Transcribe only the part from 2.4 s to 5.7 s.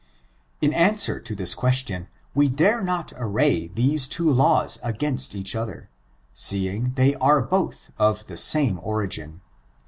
dare not array these two laws against each